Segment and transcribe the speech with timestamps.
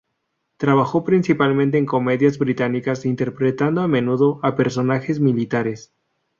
[0.57, 5.93] Trabajó principalmente en comedias británicas, interpretando a menudo a personajes militares.